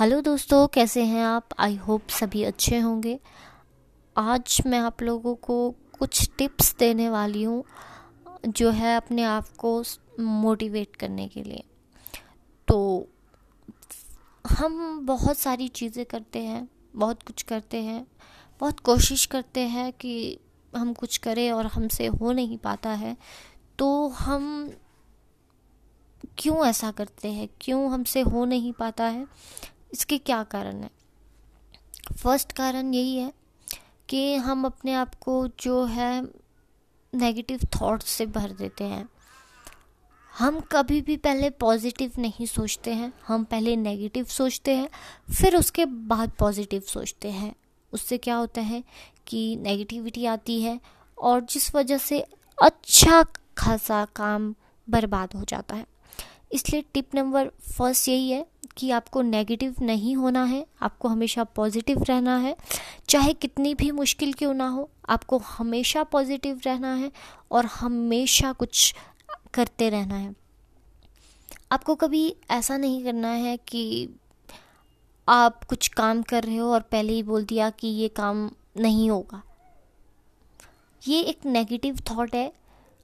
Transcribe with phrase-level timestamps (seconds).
[0.00, 1.48] Hello दोस्तों, कैसे हैं आप?
[1.58, 3.20] आई होप सभी अच्छे होंगे।
[4.16, 7.64] आज मैं आप लोगों को कुछ टिप्स देने वाली हूँ,
[8.46, 9.84] जो है अपने आप को
[10.20, 11.64] मोटिवेट करने के लिए।
[12.68, 13.08] तो
[14.44, 18.06] हम बहुत सारी चीज़ें करते हैं, बहुत कुछ करते हैं,
[18.60, 20.38] बहुत कोशिश करते हैं कि
[20.76, 23.16] हम कुछ करें और हमसे हो नहीं पाता है।
[23.78, 24.72] तो हम
[26.38, 27.48] क्यों ऐसा करते हैं?
[27.60, 29.26] क्यों हमसे हो नहीं पाता है?
[29.94, 30.90] इसके क्या कारण है?
[32.18, 33.32] फ़र्स्ट कारण यही है
[34.08, 36.22] कि हम अपने आप को जो है
[37.14, 39.08] नेगेटिव थॉट्स से भर देते हैं।
[40.38, 44.88] हम कभी भी पहले पॉजिटिव नहीं सोचते हैं, हम पहले नेगेटिव सोचते हैं,
[45.34, 47.54] फिर उसके बाद पॉजिटिव सोचते हैं।
[47.92, 48.84] उससे क्या होता है
[49.26, 50.80] कि नेगेटिविटी आती है
[51.18, 52.20] और जिस वजह से
[52.62, 53.24] अच्छा
[53.58, 54.54] खासा काम
[54.90, 55.86] बर्बाद हो जाता है।
[56.52, 62.02] इसलिए टिप नंबर फ़र्स्ट यही है कि आपको नेगेटिव नहीं होना है, आपको हमेशा पॉजिटिव
[62.02, 62.56] रहना है।
[63.08, 67.12] चाहे कितनी भी मुश्किल क्यों ना हो, आपको हमेशा पॉजिटिव रहना है
[67.50, 68.94] और हमेशा कुछ
[69.54, 70.34] करते रहना है।
[71.72, 74.08] आपको कभी ऐसा नहीं करना है कि
[75.28, 79.10] आप कुछ काम कर रहे हो और पहले ही बोल दिया कि ये काम नहीं
[79.10, 79.42] होगा।
[81.08, 82.52] ये एक नेगेटिव थॉट है।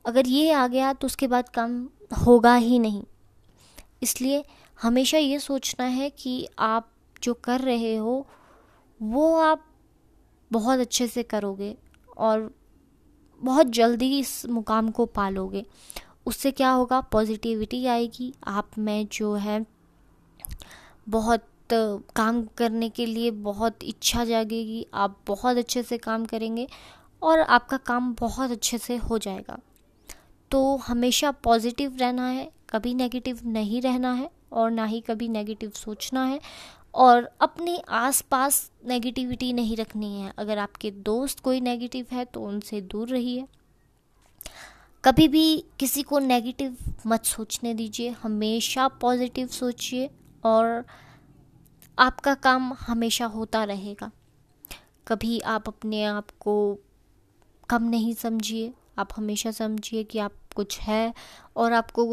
[0.06, 1.88] अगर ये आ गया तो उसके बाद काम
[2.26, 3.02] होगा ही नहीं।
[4.02, 4.44] इसलिए
[4.82, 6.90] हमेशा ये सोचना है कि आप
[7.22, 8.26] जो कर रहे हो,
[9.02, 9.64] वो आप
[10.52, 11.76] बहुत अच्छे से करोगे
[12.16, 12.54] और
[13.40, 15.64] बहुत जल्दी इस मुकाम को पालोगे।
[16.26, 17.00] उससे क्या होगा?
[17.00, 19.66] पॉजिटिविटी आएगी। आप में जो है
[21.08, 21.46] बहुत
[22.16, 26.66] काम करने के लिए बहुत इच्छा जागेगी। आप बहुत अच्छे से काम करेंगे
[27.22, 29.58] और आपका काम बहुत अच्छे से हो जाएगा।
[30.50, 35.70] तो हमेशा पॉजिटिव रहना है। कभी नेगेटिव नहीं रहना है और ना ही कभी नेगेटिव
[35.70, 36.40] सोचना है।
[36.94, 42.80] और अपने आसपास नेगेटिविटी नहीं रखनी है। अगर आपके दोस्त कोई नेगेटिव है तो उनसे
[42.80, 43.46] दूर रहिए।
[45.04, 50.10] कभी भी किसी को नेगेटिव मत सोचने दीजिए। हमेशा पॉजिटिव सोचिए
[50.44, 50.84] और
[51.98, 54.10] आपका काम हमेशा होता रहेगा।
[55.08, 56.78] कभी आप अपने आप को
[57.68, 61.14] कम नहीं समझिए। आप हमेशा समझिए कि आप कुछ है
[61.56, 62.04] और आपको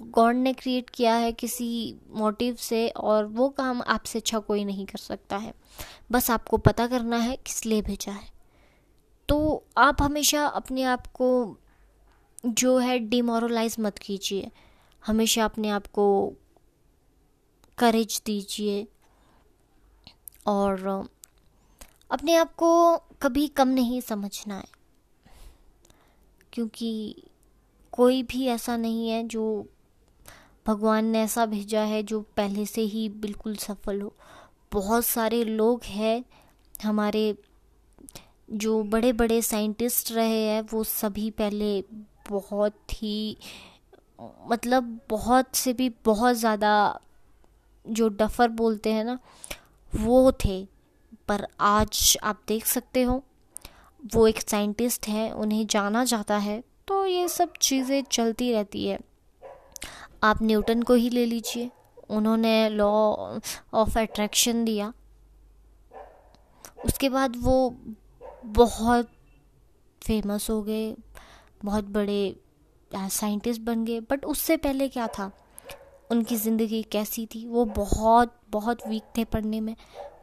[0.00, 4.86] गॉड ने क्रिएट किया है किसी मोटिव से और वो काम आपसे अच्छा कोई नहीं
[4.86, 5.54] कर सकता है।
[6.12, 8.28] बस आपको पता करना है किस लिए भेजा है।
[9.28, 11.56] तो आप हमेशा अपने आप को
[12.46, 14.50] जो है डिमोरलाइज मत कीजिए।
[15.06, 16.32] हमेशा अपने आप को
[17.78, 18.86] करेज दीजिए
[20.46, 21.08] और
[22.10, 24.80] अपने आप को कभी कम नहीं समझना है।
[26.52, 27.22] क्योंकि
[28.00, 29.44] कोई भी ऐसा नहीं है जो
[30.66, 34.12] भगवान ने ऐसा भेजा है जो पहले से ही बिल्कुल सफल हो।
[34.72, 36.24] बहुत सारे लोग हैं,
[36.82, 37.34] हमारे
[38.52, 41.82] जो बड़े बड़े साइंटिस्ट रहे हैं, वो सभी पहले
[42.30, 43.36] बहुत ही
[44.50, 47.00] मतलब बहुत से भी बहुत ज़्यादा
[47.84, 49.18] जो डफर बोलते हैं ना,
[49.92, 50.64] वो थे।
[51.28, 53.22] पर आज आप देख सकते हो,
[54.14, 58.98] वो एक साइंटिस्ट हैं, उन्हें जाना जाता है। तो ये सब चीज़ें चलती रहती है।
[60.22, 61.70] आप न्यूटन को ही ले लीजिए।
[62.10, 62.88] उन्होंने लॉ
[63.74, 64.92] ऑफ़ अट्रैक्शन दिया।
[66.84, 67.54] उसके बाद वो
[68.44, 69.10] बहुत
[70.02, 70.94] फ़ेमस हो गए,
[71.64, 72.36] बहुत बड़े
[72.90, 75.30] साइंटिस्ट बन गए। बट उससे पहले क्या था?
[76.10, 77.46] उनकी ज़िंदगी कैसी थी?
[77.46, 79.74] वो बहुत बहुत वीक थे पढ़ने में।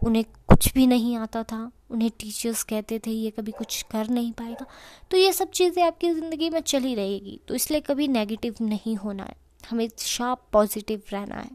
[0.06, 0.26] उन्हें
[0.58, 4.66] कुछ भी नहीं आता था। उन्हें टीचर्स कहते थे, ये कभी कुछ कर नहीं पाएगा।
[5.12, 9.24] तो ये सब चीज़ें आपकी ज़िंदगी में चली रहेगी। तो इसलिए कभी नेगेटिव नहीं होना
[9.24, 9.36] है।
[9.70, 11.50] हमेशा पॉजिटिव रहना है।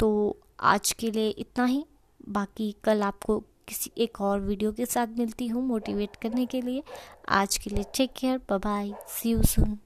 [0.00, 1.84] तो आज के लिए इतना ही।
[2.28, 3.38] बाकी कल आपको
[3.68, 6.82] किसी एक और वीडियो के साथ मिलती हूँ मोटिवेट करने के लिए।
[7.28, 9.78] आज के लिए take care bye see you soon